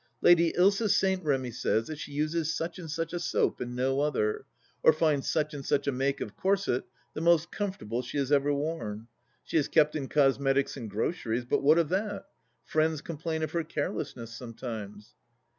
Lady 0.21 0.51
Ilsa 0.57 0.89
St. 0.89 1.23
Remy 1.23 1.51
says 1.51 1.85
that 1.85 1.99
she 1.99 2.11
uses 2.11 2.51
such 2.51 2.79
and 2.79 2.89
such 2.89 3.13
a 3.13 3.19
soap 3.19 3.61
and 3.61 3.75
no 3.75 3.99
other, 4.01 4.45
or 4.81 4.91
finds 4.93 5.29
such 5.29 5.53
and 5.53 5.63
such 5.63 5.85
a 5.85 5.91
make 5.91 6.19
of 6.21 6.35
corset 6.35 6.85
the 7.13 7.21
most 7.21 7.51
comfortable 7.51 8.01
she 8.01 8.17
has 8.17 8.31
ever 8.31 8.51
worn. 8.51 9.07
She 9.43 9.57
is 9.57 9.67
kept 9.67 9.95
in 9.95 10.07
cosmetics 10.07 10.75
and 10.75 10.89
groceries, 10.89 11.45
but 11.45 11.61
what 11.61 11.77
of 11.77 11.89
that? 11.89 12.25
Friends 12.65 12.99
complain 13.01 13.43
of 13.43 13.51
her 13.51 13.63
carelessness 13.63 14.33
sometimes. 14.33 15.13